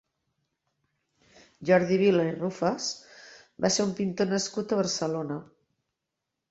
Jordi 1.71 1.99
Vila 2.03 2.25
i 2.31 2.33
Rufas 2.39 2.89
va 3.67 3.73
ser 3.77 3.87
un 3.91 3.93
pintor 4.01 4.35
nascut 4.35 4.77
a 4.79 4.83
Barcelona. 4.85 5.41